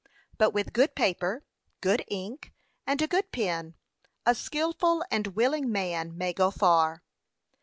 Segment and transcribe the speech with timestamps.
[0.39, 1.43] But with good paper,
[1.79, 2.51] good ink,
[2.87, 3.75] and a good pen,
[4.25, 7.03] a skilful and willing man may go far.'